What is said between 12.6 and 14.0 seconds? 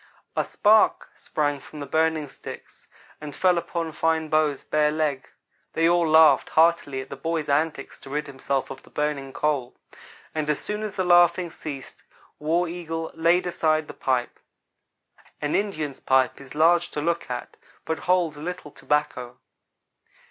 Eagle laid aside the